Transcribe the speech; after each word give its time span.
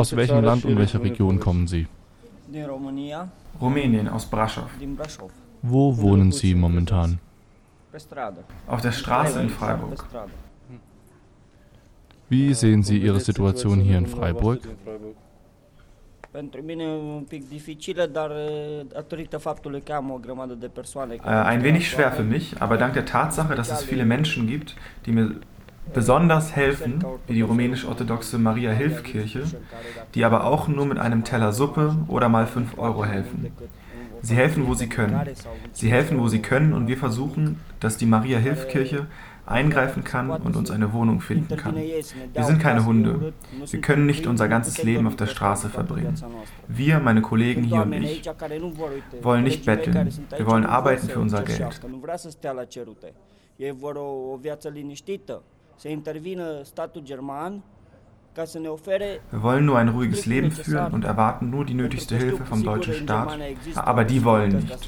Aus 0.00 0.16
welchem 0.16 0.42
Land 0.42 0.64
und 0.64 0.78
welcher 0.78 1.02
Region 1.02 1.38
kommen 1.40 1.66
Sie? 1.66 1.86
Rumänien, 3.60 4.08
aus 4.08 4.24
Braschow. 4.24 4.70
Wo 5.60 5.98
wohnen 5.98 6.32
Sie 6.32 6.54
momentan? 6.54 7.18
Auf 8.66 8.80
der 8.80 8.92
Straße 8.92 9.42
in 9.42 9.50
Freiburg. 9.50 10.06
Wie 12.30 12.54
sehen 12.54 12.82
Sie 12.82 12.96
Ihre 12.96 13.20
Situation 13.20 13.80
hier 13.80 13.98
in 13.98 14.06
Freiburg? 14.06 14.60
De 20.62 20.68
persoane 20.68 21.14
Äh, 21.16 21.28
ein 21.52 21.62
wenig 21.62 21.90
schwer 21.90 22.12
für 22.12 22.22
mich, 22.22 22.62
aber 22.62 22.78
dank 22.78 22.94
der 22.94 23.04
Tatsache, 23.04 23.54
dass 23.54 23.70
es 23.70 23.82
viele 23.82 24.06
Menschen 24.06 24.46
gibt, 24.46 24.76
die 25.04 25.12
mir 25.12 25.40
besonders 25.92 26.54
helfen, 26.54 27.04
wie 27.26 27.34
die 27.34 27.42
rumänisch-orthodoxe 27.42 28.38
Maria-Hilf-Kirche, 28.38 29.42
die 30.14 30.24
aber 30.24 30.44
auch 30.44 30.68
nur 30.68 30.86
mit 30.86 30.98
einem 30.98 31.24
Teller 31.24 31.52
Suppe 31.52 31.96
oder 32.08 32.28
mal 32.28 32.46
5 32.46 32.78
Euro 32.78 33.04
helfen. 33.04 33.52
Sie 34.22 34.34
helfen, 34.34 34.66
wo 34.66 34.74
sie 34.74 34.88
können. 34.88 35.18
Sie 35.72 35.90
helfen, 35.90 36.20
wo 36.20 36.28
sie 36.28 36.42
können 36.42 36.72
und 36.72 36.88
wir 36.88 36.98
versuchen, 36.98 37.60
dass 37.80 37.96
die 37.96 38.06
Maria-Hilf-Kirche 38.06 39.06
eingreifen 39.46 40.04
kann 40.04 40.30
und 40.30 40.54
uns 40.54 40.70
eine 40.70 40.92
Wohnung 40.92 41.20
finden 41.20 41.56
kann. 41.56 41.74
Wir 41.74 42.44
sind 42.44 42.60
keine 42.60 42.84
Hunde. 42.84 43.32
Wir 43.68 43.80
können 43.80 44.06
nicht 44.06 44.26
unser 44.26 44.48
ganzes 44.48 44.82
Leben 44.82 45.06
auf 45.06 45.16
der 45.16 45.26
Straße 45.26 45.68
verbringen. 45.68 46.14
Wir, 46.68 47.00
meine 47.00 47.22
Kollegen 47.22 47.64
hier 47.64 47.82
und 47.82 47.92
ich, 47.92 48.22
wollen 49.22 49.44
nicht 49.44 49.66
betteln. 49.66 50.08
Wir 50.36 50.46
wollen 50.46 50.66
arbeiten 50.66 51.08
für 51.08 51.18
unser 51.18 51.42
Geld. 51.42 51.80
să 55.80 55.88
intervină 55.88 56.62
statul 56.62 57.02
german 57.02 57.62
Wir 58.36 59.42
wollen 59.42 59.66
nur 59.66 59.78
ein 59.78 59.88
ruhiges 59.88 60.24
Leben 60.24 60.52
führen 60.52 60.92
und 60.92 61.04
erwarten 61.04 61.50
nur 61.50 61.64
die 61.64 61.74
nötigste 61.74 62.16
Hilfe 62.16 62.44
vom 62.44 62.62
deutschen 62.62 62.94
Staat, 62.94 63.36
aber 63.74 64.04
die 64.04 64.24
wollen 64.24 64.56
nicht. 64.56 64.78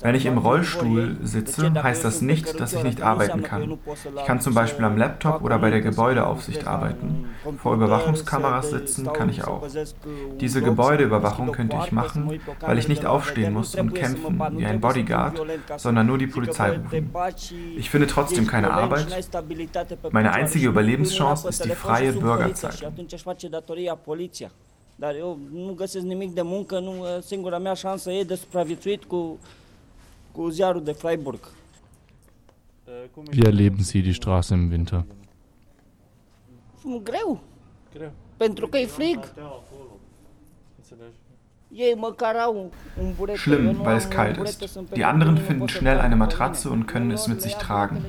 Wenn 0.00 0.14
ich 0.14 0.24
im 0.24 0.38
Rollstuhl 0.38 1.18
sitze, 1.22 1.70
heißt 1.82 2.02
das 2.02 2.22
nicht, 2.22 2.58
dass 2.58 2.72
ich 2.72 2.82
nicht 2.82 3.02
arbeiten 3.02 3.42
kann. 3.42 3.78
Ich 4.16 4.24
kann 4.24 4.40
zum 4.40 4.54
Beispiel 4.54 4.86
am 4.86 4.96
Laptop 4.96 5.42
oder 5.42 5.58
bei 5.58 5.70
der 5.70 5.82
Gebäudeaufsicht 5.82 6.66
arbeiten. 6.66 7.26
Vor 7.58 7.74
Überwachungskameras 7.74 8.70
sitzen 8.70 9.12
kann 9.12 9.28
ich 9.28 9.44
auch. 9.44 9.66
Diese 10.40 10.62
Gebäudeüberwachung 10.62 11.52
könnte 11.52 11.76
ich 11.84 11.92
machen, 11.92 12.40
weil 12.60 12.78
ich 12.78 12.88
nicht 12.88 13.04
aufstehen 13.04 13.52
muss 13.52 13.74
und 13.74 13.94
kämpfen 13.94 14.40
wie 14.56 14.64
ein 14.64 14.80
Bodyguard, 14.80 15.42
sondern 15.76 16.06
nur 16.06 16.16
die 16.16 16.26
Polizei 16.26 16.78
rufen. 16.78 17.12
Ich 17.76 17.90
finde 17.90 18.06
trotzdem 18.06 18.46
keine 18.46 18.72
Arbeit. 18.72 19.28
Meine 20.10 20.32
einzige 20.32 20.68
Überlebenschance 20.68 21.48
ist 21.48 21.64
die 21.66 21.70
freie 21.70 22.13
Și 22.18 22.24
Bürgerzeit. 22.24 22.86
atunci 22.86 23.12
își 23.12 23.22
face 23.22 23.48
datoria 23.48 23.94
poliția. 23.94 24.52
Dar 24.96 25.14
eu 25.14 25.38
nu 25.52 25.72
găsesc 25.72 26.04
nimic 26.04 26.34
de 26.34 26.42
muncă, 26.42 26.78
nu, 26.78 27.04
singura 27.20 27.58
mea 27.58 27.74
șansă 27.74 28.10
e 28.10 28.24
de 28.24 28.34
supraviețuit 28.34 29.04
cu, 29.04 29.38
cu 30.32 30.48
ziarul 30.48 30.84
de 30.84 30.92
Freiburg. 30.92 31.48
Wie 33.32 33.46
erleben 33.46 33.82
Sie 33.82 34.00
die 34.00 34.12
Straße 34.12 34.54
im 34.54 34.70
Winter? 34.70 35.04
Greu. 37.92 38.12
Pentru 38.36 38.68
că 38.68 38.78
e 38.78 38.86
frig. 38.86 39.18
Ei 39.18 39.32
Schlimm, 43.34 43.84
weil 43.84 43.96
es 43.96 44.10
kalt 44.10 44.38
ist. 44.38 44.78
Die 44.96 45.04
anderen 45.04 45.38
finden 45.38 45.68
schnell 45.68 45.98
eine 45.98 46.16
Matratze 46.16 46.70
und 46.70 46.86
können 46.86 47.10
es 47.10 47.26
mit 47.26 47.42
sich 47.42 47.54
tragen. 47.56 48.04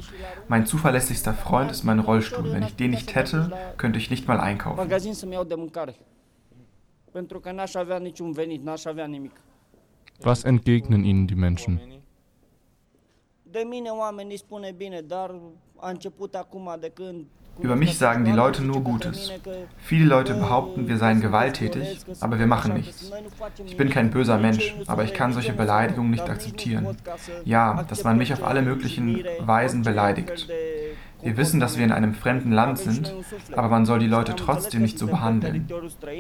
Mein 0.48 0.66
zuverlässigster 0.66 1.34
Freund 1.34 1.72
ist 1.72 1.84
mein 1.84 2.00
Rollstuhl. 2.00 2.52
Wenn 2.54 2.64
ich 2.64 2.76
den 2.76 2.92
nicht 2.92 3.16
hätte, 3.16 3.52
könnte 3.78 3.98
ich 3.98 4.10
nicht 4.12 4.28
mal 4.28 4.40
einkaufen. 4.40 4.90
Was 10.22 10.44
entgegnen 10.44 11.04
Ihnen 11.04 11.28
die 11.28 11.36
Menschen? 11.36 11.82
De 13.56 13.64
mine 13.66 13.94
oamenii 13.94 14.38
spune 14.38 14.72
bine, 14.72 15.02
dar 15.02 15.32
a 15.76 15.90
început 15.90 16.36
acum 16.36 16.76
de 16.80 16.90
când... 16.90 17.26
Über 17.60 17.76
mich 17.76 17.98
sagen 17.98 18.26
die 18.26 18.32
Leute 18.32 18.64
nur 18.64 18.82
Gutes. 18.82 19.32
Viele 19.78 20.06
Leute 20.06 20.34
behaupten, 20.34 20.88
wir 20.88 20.98
seien 20.98 21.22
gewalttätig, 21.22 22.00
aber 22.20 22.40
wir 22.40 22.48
machen 22.48 22.74
nichts. 22.74 23.12
Ich 23.66 23.78
bin 23.78 23.90
kein 23.90 24.10
böser 24.10 24.38
Mensch, 24.38 24.76
aber 24.88 25.04
ich 25.04 25.14
kann 25.14 25.34
solche 25.34 25.54
Beleidigungen 25.54 26.12
nicht 26.12 26.30
akzeptieren. 26.30 26.98
Ja, 27.46 27.84
dass 27.84 28.04
man 28.04 28.18
mich 28.18 28.34
auf 28.34 28.44
alle 28.44 28.62
möglichen 28.62 29.24
Weisen 29.40 29.84
beleidigt. 29.84 30.48
Wir 31.22 31.38
wissen, 31.38 31.60
dass 31.60 31.78
wir 31.78 31.86
in 31.86 31.92
einem 31.92 32.14
fremden 32.14 32.52
Land 32.52 32.78
sind, 32.78 33.16
aber 33.56 33.70
man 33.70 33.86
soll 33.86 34.00
die 34.00 34.08
Leute 34.08 34.36
trotzdem 34.36 34.82
nicht 34.82 35.00
so 35.00 35.08
behandeln. 35.08 35.68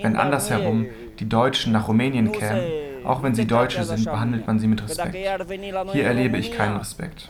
Wenn 0.01 0.15
andersherum 0.15 0.87
die 1.19 1.29
Deutschen 1.29 1.73
nach 1.73 1.87
Rumänien 1.87 2.31
kämen, 2.31 2.63
auch 3.03 3.21
wenn 3.21 3.35
sie 3.35 3.45
Deutsche 3.45 3.83
sind, 3.83 4.05
behandelt 4.05 4.47
man 4.47 4.57
sie 4.57 4.67
mit 4.67 4.81
Respekt. 4.83 5.15
Hier 5.91 6.05
erlebe 6.05 6.37
ich 6.37 6.51
keinen 6.51 6.77
Respekt. 6.77 7.29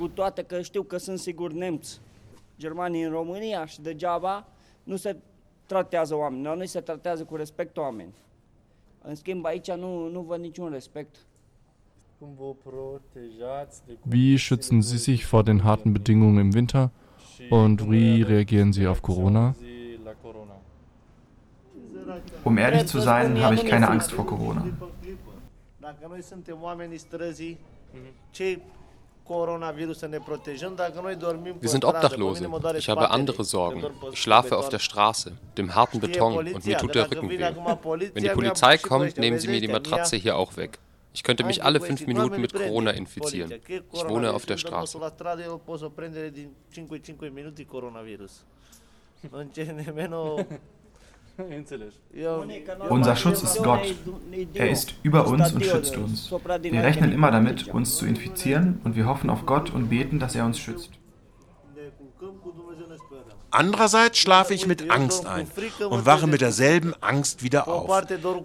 Germanii 2.58 3.04
în 3.04 3.12
România 3.12 3.66
și 3.66 3.82
degeaba 3.82 4.48
nu 4.84 4.96
se 4.96 5.16
tratează 5.66 6.16
oameni. 6.16 6.44
La 6.44 6.54
noi 6.54 6.68
se 6.68 6.80
tratează 6.80 7.24
cu 7.24 7.36
respect 7.36 7.78
oameni. 7.78 8.14
În 9.02 9.16
schimb, 9.16 9.46
aici 9.46 9.72
nu, 9.72 10.08
nu 10.08 10.22
văd 10.22 10.40
niciun 10.40 10.70
respect. 10.72 11.16
Wie 14.12 14.38
schützen 14.38 14.82
Sie 14.82 14.98
sich 14.98 15.26
vor 15.26 15.44
den 15.44 15.60
harten 15.60 15.92
Bedingungen 15.92 16.46
im 16.46 16.54
Winter? 16.54 16.90
Und 17.50 17.82
wie 17.82 18.24
reagieren 18.24 18.72
Sie 18.72 18.88
auf 18.88 19.02
Corona? 19.02 19.56
Um 22.44 22.58
ehrlich 22.58 22.86
zu 22.86 23.00
sein, 23.00 23.42
habe 23.44 23.56
ich 23.56 23.66
keine 23.66 23.88
Angst 23.90 24.12
vor 24.12 24.26
Corona. 24.26 24.66
Dacă 25.80 26.08
ne 30.08 31.56
Wir 31.60 31.70
sind 31.70 31.84
Obdachlose. 31.84 32.50
Ich 32.78 32.90
habe 32.90 33.10
andere 33.10 33.44
Sorgen. 33.44 33.84
Ich 34.12 34.22
schlafe 34.22 34.58
auf 34.58 34.70
der. 34.70 34.80
Straße, 34.86 35.34
dem 35.58 35.76
harten 35.76 36.00
Beton 36.00 36.38
und 36.38 36.66
mir 36.66 36.78
tut 36.78 36.96
der 36.96 37.10
Rücken 37.10 37.30
weh. 37.30 37.40
Wenn 37.40 38.24
die 38.24 38.30
Polizei 38.30 38.78
kommt, 38.78 39.18
nehmen 39.18 39.40
sie 39.40 39.48
mir 39.48 39.60
die 39.60 39.68
Matratze 39.68 40.16
hier 40.16 40.38
auch 40.38 40.56
weg. 40.58 40.80
Ich 41.14 41.24
könnte 41.24 41.44
mich 41.46 41.64
alle 41.64 41.80
fünf 41.80 42.06
Minuten 42.08 42.42
mit 42.42 42.54
Corona 42.54 42.92
infizieren. 42.92 43.54
Ich 43.94 44.08
wohne 44.08 44.34
auf 44.34 44.46
der 44.46 44.58
Straße. 44.58 45.00
Unser 52.90 53.16
Schutz 53.16 53.44
ist 53.44 53.64
Gott. 53.64 53.96
Er 54.54 54.70
ist 54.70 54.96
über 55.04 55.28
uns 55.28 55.52
und 55.54 55.66
schützt 55.66 55.98
uns. 55.98 56.32
Wir 56.62 56.84
rechnen 56.84 57.12
immer 57.12 57.32
damit, 57.32 57.68
uns 57.68 57.98
zu 57.98 58.06
infizieren 58.06 58.80
und 58.84 58.96
wir 58.96 59.06
hoffen 59.06 59.30
auf 59.30 59.46
Gott 59.46 59.74
und 59.74 59.90
beten, 59.90 60.20
dass 60.20 60.36
er 60.36 60.46
uns 60.46 60.60
schützt. 60.60 60.92
Andererseits 63.56 64.18
schlafe 64.18 64.54
ich 64.54 64.68
mit 64.68 64.92
Angst 64.92 65.26
ein 65.26 65.50
und 65.90 66.06
wache 66.06 66.28
mit 66.28 66.42
derselben 66.42 66.94
Angst 67.02 67.42
wieder 67.42 67.70
auf. 67.70 67.90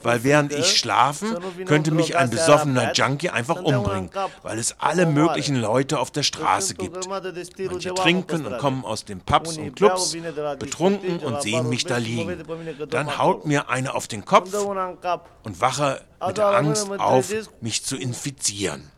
Weil 0.02 0.22
während 0.22 0.52
ich 0.52 0.78
schlafe, 0.78 1.40
könnte 1.66 1.90
mich 1.90 2.16
ein 2.16 2.30
besoffener 2.30 2.92
Junkie 2.92 3.30
einfach 3.30 3.60
umbringen, 3.60 4.10
weil 4.42 4.58
es 4.58 4.76
alle 4.78 5.06
möglichen 5.06 5.56
Leute 5.56 5.98
auf 5.98 6.12
der 6.12 6.22
Straße 6.22 6.74
gibt. 6.74 7.08
Manche 7.08 7.94
trinken 7.94 8.46
und 8.46 8.58
kommen 8.58 8.84
aus 8.84 9.04
den 9.04 9.20
Pubs 9.20 9.58
und 9.58 9.74
Clubs, 9.74 10.16
betrunken 10.58 11.18
und 11.18 11.42
sehen 11.42 11.68
mich 11.68 11.84
da 11.84 11.96
liegen. 11.96 12.44
Dann 12.88 13.18
haut 13.18 13.46
mir 13.46 13.68
einer 13.68 13.96
auf 13.96 14.06
den 14.06 14.24
Kopf 14.24 14.54
und 14.54 15.60
wache 15.60 16.02
mit 16.24 16.36
der 16.36 16.46
Angst 16.46 16.88
auf, 16.98 17.32
mich 17.60 17.84
zu 17.84 17.96
infizieren. 17.96 18.90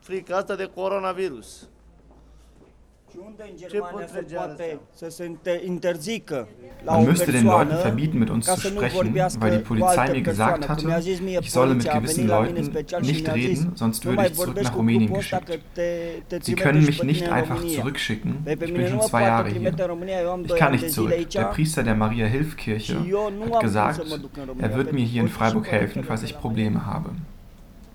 Man 6.85 7.05
müsste 7.05 7.33
den 7.33 7.45
Leuten 7.45 7.77
verbieten, 7.77 8.19
mit 8.19 8.31
uns 8.31 8.47
zu 8.47 8.61
sprechen, 8.61 9.15
weil 9.15 9.51
die 9.59 9.65
Polizei 9.65 10.13
mir 10.13 10.23
gesagt 10.23 10.69
hatte, 10.69 11.03
ich 11.41 11.51
solle 11.51 11.75
mit 11.75 11.91
gewissen 11.91 12.27
Leuten 12.27 12.73
nicht 13.03 13.33
reden, 13.35 13.73
sonst 13.75 14.05
"Nu 14.05 14.11
würde 14.13 14.27
ich 14.27 14.35
zurück 14.35 14.63
nach 14.63 14.77
Rumänien 14.77 15.13
geschickt. 15.13 15.61
Sie 16.41 16.55
können 16.55 16.85
mich 16.85 17.03
nicht 17.03 17.29
einfach 17.29 17.57
România." 17.57 17.81
zurückschicken. 17.81 18.47
Ich 18.47 18.59
bin 18.59 18.89
schon 18.89 19.01
zwei 19.03 19.23
Jahre 19.23 19.49
hier. 19.51 19.73
Ich 20.45 20.57
kann 20.57 20.73
nicht 20.73 20.91
zurück. 20.91 21.13
Der 21.35 21.45
Priester 21.45 21.83
der 21.83 21.95
Maria 21.95 22.27
Hilfkirche 22.27 22.93
Și 22.93 23.13
eu 23.13 23.31
nu 23.31 23.45
hat 23.53 23.61
gesagt, 23.61 24.01
er 24.59 24.75
wird 24.77 24.93
mir 24.93 25.05
hier 25.05 25.23
in 25.23 25.29
Freiburg 25.29 25.67
helfen, 25.71 26.05
falls 26.05 26.23
ich 26.23 26.39
Probleme 26.39 26.87
habe. 26.87 27.11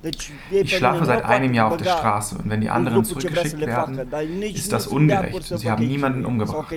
Ich 0.03 0.77
schlafe 0.77 1.05
seit 1.05 1.23
einem 1.23 1.53
Jahr 1.53 1.71
auf 1.71 1.77
der 1.77 1.85
Straße 1.85 2.37
und 2.37 2.49
wenn 2.49 2.61
die 2.61 2.69
anderen 2.69 3.03
zurückgeschickt 3.03 3.59
werden, 3.59 4.11
ist 4.41 4.71
das 4.71 4.87
ungerecht. 4.87 5.43
sie 5.43 5.69
haben 5.69 5.87
niemanden 5.87 6.25
umgebracht. 6.25 6.71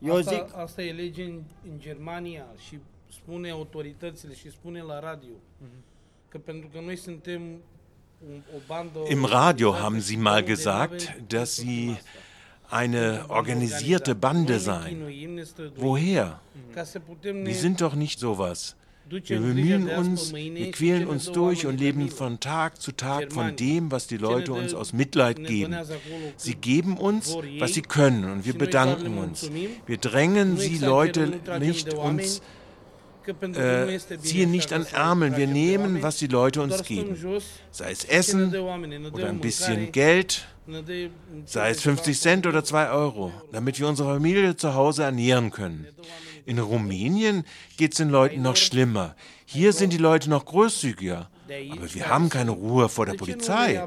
Eu 0.00 0.16
asta, 0.16 0.30
zic, 0.30 0.56
asta 0.56 0.82
e 0.82 0.92
lege 0.92 1.22
în, 1.22 1.40
în 1.70 1.78
Germania 1.78 2.46
și 2.68 2.78
spune 3.12 3.50
autoritățile 3.50 4.34
și 4.34 4.50
spune 4.50 4.82
la 4.82 5.00
radio 5.00 5.34
că 6.28 6.38
pentru 6.38 6.68
că 6.72 6.80
noi 6.84 6.96
suntem 6.96 7.42
un, 8.28 8.42
o 8.56 8.58
bandă 8.66 8.98
Im 9.10 9.24
Radio 9.24 9.72
haben 9.72 10.00
sie 10.00 10.18
mal 10.18 10.42
gesagt, 10.42 11.16
dass 11.26 11.50
sie 11.50 12.00
eine 12.70 13.26
organisierte 13.28 14.14
Bande 14.14 14.58
sein. 14.58 15.02
Woher? 15.76 16.40
Wir 17.22 17.54
sind 17.54 17.80
doch 17.80 17.94
nicht 17.94 18.18
sowas. 18.18 18.76
Wir 19.10 19.40
bemühen 19.40 19.88
uns, 19.88 20.34
wir 20.34 20.70
quälen 20.70 21.06
uns 21.06 21.32
durch 21.32 21.64
und 21.64 21.80
leben 21.80 22.10
von 22.10 22.40
Tag 22.40 22.78
zu 22.80 22.92
Tag 22.92 23.32
von 23.32 23.56
dem, 23.56 23.90
was 23.90 24.06
die 24.06 24.18
Leute 24.18 24.52
uns 24.52 24.74
aus 24.74 24.92
Mitleid 24.92 25.42
geben. 25.44 25.74
Sie 26.36 26.54
geben 26.54 26.98
uns, 26.98 27.34
was 27.58 27.72
sie 27.72 27.82
können 27.82 28.30
und 28.30 28.44
wir 28.44 28.56
bedanken 28.56 29.16
uns. 29.16 29.50
Wir 29.86 29.96
drängen 29.96 30.58
sie 30.58 30.78
Leute 30.78 31.40
nicht 31.58 31.94
uns 31.94 32.42
äh, 33.28 33.98
ziehen 34.22 34.50
nicht 34.50 34.72
an 34.72 34.86
Ärmeln. 34.86 35.36
Wir 35.36 35.46
nehmen, 35.46 36.02
was 36.02 36.16
die 36.16 36.26
Leute 36.26 36.62
uns 36.62 36.82
geben. 36.82 37.16
Sei 37.70 37.90
es 37.90 38.04
Essen 38.04 38.54
oder 39.12 39.28
ein 39.28 39.40
bisschen 39.40 39.92
Geld, 39.92 40.46
sei 41.46 41.70
es 41.70 41.80
50 41.80 42.20
Cent 42.20 42.46
oder 42.46 42.62
2 42.62 42.90
Euro, 42.90 43.32
damit 43.52 43.78
wir 43.80 43.88
unsere 43.88 44.14
Familie 44.14 44.56
zu 44.56 44.74
Hause 44.74 45.04
ernähren 45.04 45.50
können. 45.50 45.86
In 46.44 46.58
Rumänien 46.58 47.44
geht 47.76 47.92
es 47.92 47.98
den 47.98 48.10
Leuten 48.10 48.42
noch 48.42 48.56
schlimmer. 48.56 49.16
Hier 49.46 49.72
sind 49.72 49.92
die 49.92 49.98
Leute 49.98 50.28
noch 50.28 50.44
großzügiger. 50.44 51.30
Aber 51.72 51.94
wir 51.94 52.08
haben 52.08 52.28
keine 52.28 52.50
Ruhe 52.50 52.88
vor 52.88 53.06
der 53.06 53.14
Polizei. 53.14 53.82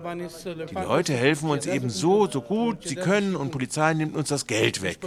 Die 0.69 0.73
Leute 0.73 1.13
helfen 1.13 1.49
uns 1.49 1.65
eben 1.65 1.89
so, 1.89 2.27
so 2.27 2.41
gut 2.41 2.87
sie 2.87 2.95
können 2.95 3.35
und 3.35 3.51
Polizei 3.51 3.93
nimmt 3.93 4.15
uns 4.15 4.29
das 4.29 4.47
Geld 4.47 4.81
weg. 4.81 4.99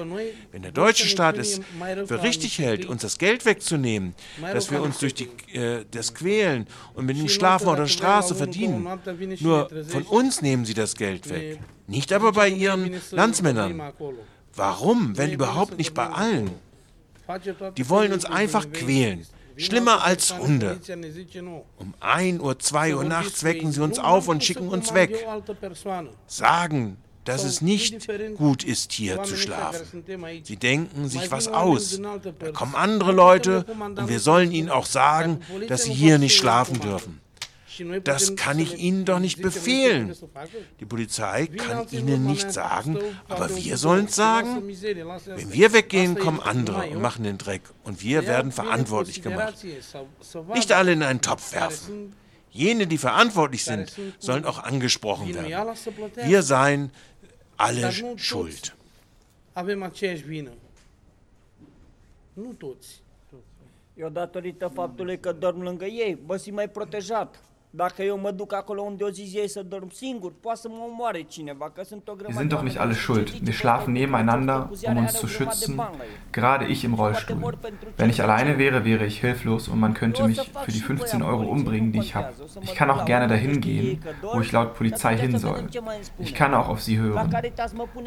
Wenn 0.53 0.63
der 0.63 0.73
deutsche 0.73 1.07
Staat 1.07 1.39
es 1.39 1.61
für 2.07 2.23
richtig 2.23 2.59
hält, 2.59 2.87
uns 2.87 3.03
das 3.03 3.19
Geld 3.19 3.45
wegzunehmen, 3.45 4.15
dass 4.41 4.71
wir 4.71 4.83
uns 4.83 4.99
durch 4.99 5.15
die, 5.15 5.29
äh, 5.53 5.85
das 5.91 6.15
quälen 6.15 6.67
und 6.95 7.07
mit 7.07 7.19
dem 7.19 7.29
Schlafen 7.29 7.69
auf 7.69 7.77
der 7.77 7.87
Straße 7.87 8.35
verdienen, 8.35 8.87
nur 9.41 9.69
von 9.89 10.03
uns 10.03 10.43
nehmen 10.43 10.65
sie 10.65 10.75
das 10.75 10.95
Geld 10.95 11.29
weg. 11.31 11.61
Nicht 11.87 12.13
aber 12.13 12.33
bei 12.33 12.49
ihren 12.49 12.95
Landsmännern. 13.11 13.83
Warum, 14.55 15.17
wenn 15.17 15.33
überhaupt 15.33 15.79
nicht 15.79 15.95
bei 15.95 16.07
allen? 16.09 16.51
Die 17.77 17.89
wollen 17.89 18.13
uns 18.13 18.25
einfach 18.25 18.71
quälen. 18.71 19.27
Schlimmer 19.57 20.05
als 20.05 20.37
Hunde. 20.37 20.81
Um 21.77 21.95
1 22.01 22.41
Uhr, 22.41 22.59
2 22.59 22.97
Uhr 22.97 23.05
nachts 23.05 23.45
wecken 23.45 23.73
sie 23.73 23.83
uns 23.83 23.99
auf 23.99 24.29
und 24.29 24.43
schicken 24.43 24.69
uns 24.69 24.95
weg. 24.95 25.27
Sagen, 26.27 26.97
dass 27.25 27.45
es 27.45 27.61
nicht 27.61 28.07
gut 28.37 28.65
ist, 28.65 28.93
hier 28.93 29.23
zu 29.23 29.37
schlafen. 29.37 30.05
Sie 30.43 30.57
denken 30.57 31.09
sich 31.09 31.31
was 31.31 31.49
aus. 31.49 32.01
Da 32.39 32.53
kommen 32.53 32.75
andere 32.75 33.13
Leute 33.13 33.65
und 33.97 34.09
wir 34.09 34.21
sollen 34.21 34.53
ihnen 34.53 34.71
auch 34.71 34.87
sagen, 34.87 35.41
dass 35.69 35.85
sie 35.85 35.93
hier 35.93 36.19
nicht 36.19 36.37
schlafen 36.37 36.81
dürfen. 36.81 37.21
Das 38.05 38.37
kann 38.37 38.59
ich 38.59 38.79
Ihnen 38.79 39.05
doch 39.05 39.19
nicht 39.19 39.41
befehlen. 39.41 40.15
Die 40.81 40.85
Polizei 40.85 41.47
kann 41.47 41.87
Ihnen 41.91 42.25
nicht 42.25 42.53
sagen, 42.53 42.99
aber 43.29 43.55
wir 43.57 43.77
sollen 43.77 44.07
es 44.07 44.15
sagen. 44.15 44.63
Wenn 44.67 45.53
wir 45.53 45.73
weggehen, 45.73 46.19
kommen 46.19 46.41
andere 46.41 46.89
und 46.89 47.01
machen 47.01 47.25
den 47.25 47.39
Dreck 47.39 47.63
und 47.85 48.03
wir 48.03 48.27
werden 48.27 48.53
verantwortlich 48.53 49.23
gemacht. 49.23 49.57
Nicht 50.55 50.73
alle 50.73 50.93
in 50.93 51.03
einen 51.03 51.21
Topf 51.21 51.53
werfen. 51.53 52.15
Jene, 52.51 52.87
die 52.87 52.99
verantwortlich 52.99 53.65
sind, 53.65 53.93
sollen 54.19 54.45
auch 54.45 54.59
angesprochen 54.63 55.35
werden. 55.35 55.51
Wir 56.25 56.43
seien 56.43 56.91
alle 57.57 57.93
schuld. 58.17 58.75
Eu 63.97 64.09
datorită 64.09 64.71
faptului 64.75 65.21
că 65.21 65.33
dorm 65.33 65.63
lângă 65.63 65.85
ei, 65.85 66.19
vă 66.27 66.37
simt 66.37 66.57
mai 66.57 66.69
protejat. 66.69 67.43
Dacă 67.77 68.03
eu 68.03 68.19
mă 68.19 68.31
duc 68.31 68.53
acolo 68.53 68.83
unde 68.83 69.05
o 69.05 69.11
zi 69.11 69.33
ei 69.35 69.49
să 69.49 69.63
dorm 69.63 69.91
singur, 69.91 70.33
poate 70.41 70.61
să 70.61 70.69
mă 70.69 70.85
omoare 70.91 71.23
cineva, 71.23 71.71
că 71.75 71.83
sunt 71.85 72.09
o 72.09 72.13
Wir 72.19 72.35
sind 72.37 72.49
doch 72.49 72.63
nicht 72.63 72.79
alle 72.79 72.93
schuld. 72.93 73.29
Wir 73.29 73.53
schlafen 73.53 73.93
nebeneinander, 73.93 74.69
um 74.89 74.97
uns 74.97 75.13
zu 75.13 75.27
schützen. 75.27 75.81
Gerade 76.31 76.65
ich 76.69 76.85
im 76.85 76.95
Rollstuhl. 76.95 77.59
Wenn 77.97 78.11
ich 78.11 78.23
alleine 78.23 78.59
wäre, 78.59 78.85
wäre 78.85 79.05
ich 79.05 79.19
hilflos 79.21 79.69
und 79.69 79.79
man 79.81 79.93
könnte 79.93 80.23
mich 80.27 80.41
für 80.65 80.73
die 80.73 80.81
15 80.81 81.23
Euro 81.23 81.43
umbringen, 81.55 81.91
die 81.93 81.99
ich 81.99 82.15
habe. 82.15 82.33
Ich 82.63 82.75
kann 82.75 82.91
auch 82.91 83.05
gerne 83.05 83.27
dahin 83.27 83.61
gehen, 83.61 84.01
wo 84.35 84.41
ich 84.41 84.53
laut 84.53 84.75
Polizei 84.75 85.17
hin 85.17 85.39
soll. 85.39 85.63
Ich 86.19 86.33
kann 86.35 86.55
auch 86.55 86.69
auf 86.69 86.81
sie 86.81 86.99
hören. 86.99 87.29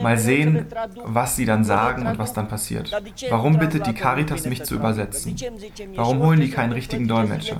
Mal 0.01 0.17
sehen, 0.17 0.65
was 1.03 1.35
sie 1.35 1.45
dann 1.45 1.63
sagen 1.65 2.07
und 2.07 2.17
was 2.17 2.31
dann 2.31 2.47
passiert. 2.47 2.85
Warum 3.29 3.57
bittet 3.59 3.85
die 3.85 3.93
Caritas 3.93 4.45
mich 4.45 4.63
zu 4.63 4.75
übersetzen? 4.75 5.35
Warum 5.95 6.19
holen 6.23 6.39
die 6.39 6.51
keinen 6.51 6.71
richtigen 6.71 7.07
Dolmetscher? 7.07 7.59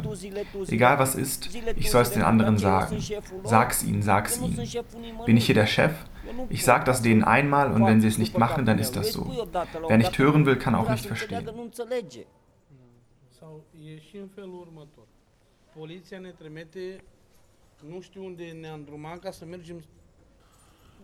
Egal 0.69 1.00
was 1.00 1.15
ist, 1.15 1.50
ich 1.75 1.92
soll 1.92 1.96
soll 1.97 2.03
es 2.03 2.11
den 2.11 2.23
anderen 2.23 2.57
sagen. 2.57 2.97
Sag's 3.44 3.83
ihnen, 3.83 4.01
sag's 4.01 4.39
ihnen. 4.39 4.55
Bin 5.25 5.38
ich 5.38 5.45
hier 5.45 5.55
der 5.55 5.65
Chef? 5.65 5.94
Ich 6.49 6.63
sag 6.63 6.85
das 6.85 7.01
denen 7.01 7.23
einmal 7.23 7.71
und 7.71 7.85
wenn 7.85 8.01
sie 8.01 8.07
es 8.07 8.17
nicht 8.17 8.38
machen, 8.38 8.65
dann 8.65 8.79
ist 8.79 8.95
das 8.95 9.13
so. 9.13 9.47
Wer 9.88 9.97
nicht 9.97 10.17
hören 10.17 10.45
will, 10.45 10.57
kann 10.57 10.75
auch 10.75 10.89
nicht 10.89 11.05
verstehen. 11.05 11.49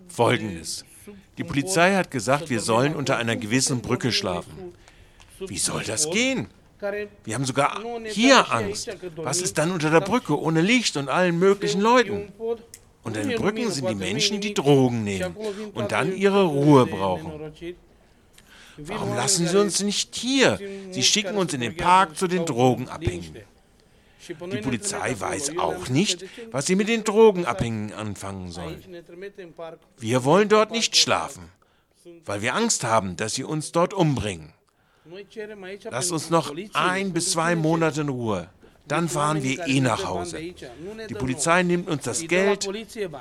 Folgendes. 0.07 0.85
Die 1.37 1.43
Polizei 1.43 1.95
hat 1.95 2.11
gesagt, 2.11 2.49
wir 2.49 2.59
sollen 2.59 2.95
unter 2.95 3.17
einer 3.17 3.35
gewissen 3.35 3.81
Brücke 3.81 4.11
schlafen. 4.11 4.73
Wie 5.39 5.57
soll 5.57 5.83
das 5.83 6.09
gehen? 6.09 6.47
Wir 7.23 7.35
haben 7.35 7.45
sogar 7.45 7.81
hier 8.05 8.51
Angst. 8.51 8.89
Was 9.15 9.41
ist 9.41 9.57
dann 9.57 9.71
unter 9.71 9.89
der 9.89 10.01
Brücke 10.01 10.39
ohne 10.39 10.61
Licht 10.61 10.97
und 10.97 11.09
allen 11.09 11.39
möglichen 11.39 11.81
Leuten? 11.81 12.31
Unter 13.03 13.21
den 13.21 13.39
Brücken 13.39 13.69
sind 13.71 13.89
die 13.89 13.95
Menschen, 13.95 14.39
die 14.41 14.53
Drogen 14.53 15.03
nehmen 15.03 15.35
und 15.73 15.91
dann 15.91 16.15
ihre 16.15 16.43
Ruhe 16.43 16.85
brauchen. 16.85 17.53
Warum 18.77 19.15
lassen 19.15 19.47
sie 19.47 19.59
uns 19.59 19.81
nicht 19.81 20.15
hier? 20.15 20.59
Sie 20.91 21.03
schicken 21.03 21.37
uns 21.37 21.53
in 21.53 21.61
den 21.61 21.77
Park 21.77 22.17
zu 22.17 22.27
den 22.27 22.45
Drogenabhängigen. 22.45 23.43
Die 24.29 24.57
Polizei 24.57 25.19
weiß 25.19 25.57
auch 25.57 25.89
nicht, 25.89 26.25
was 26.51 26.65
sie 26.65 26.75
mit 26.75 26.87
den 26.87 27.03
Drogenabhängigen 27.03 27.93
anfangen 27.93 28.51
soll. 28.51 28.77
Wir 29.97 30.23
wollen 30.23 30.49
dort 30.49 30.71
nicht 30.71 30.95
schlafen, 30.95 31.49
weil 32.25 32.41
wir 32.41 32.55
Angst 32.55 32.83
haben, 32.83 33.17
dass 33.17 33.35
sie 33.35 33.43
uns 33.43 33.71
dort 33.73 33.93
umbringen. 33.93 34.53
Lass 35.91 36.11
uns 36.11 36.29
noch 36.29 36.53
ein 36.73 37.13
bis 37.13 37.31
zwei 37.31 37.55
Monate 37.55 38.01
in 38.01 38.09
Ruhe. 38.09 38.49
Dann 38.87 39.07
fahren 39.07 39.41
wir 39.43 39.67
eh 39.67 39.79
nach 39.79 40.05
Hause. 40.05 40.37
Die 41.09 41.13
Polizei 41.13 41.63
nimmt 41.63 41.89
uns 41.89 42.03
das 42.03 42.27
Geld. 42.27 42.67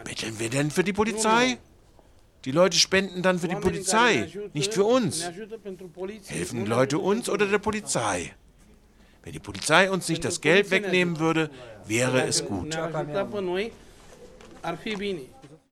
Betteln 0.05 0.39
wir 0.39 0.51
denn 0.51 0.71
für 0.71 0.85
die 0.85 0.93
Polizei? 0.93 1.59
Die 2.45 2.51
Leute 2.51 2.77
spenden 2.77 3.23
dann 3.23 3.39
für 3.39 3.47
die 3.47 3.57
Polizei, 3.57 4.29
nicht 4.53 4.75
für 4.75 4.85
uns. 4.85 5.25
Helfen 6.27 6.65
die 6.65 6.71
Leute 6.71 6.99
uns 6.99 7.29
oder 7.29 7.47
der 7.47 7.59
Polizei? 7.59 8.35
Wenn 9.23 9.33
die 9.33 9.39
Polizei 9.39 9.89
uns 9.89 10.09
nicht 10.09 10.25
das 10.25 10.41
Geld 10.41 10.73
wegnehmen 10.73 11.21
würde, 11.21 11.51
wäre 11.87 12.25
es 12.25 12.45
gut. 12.45 12.77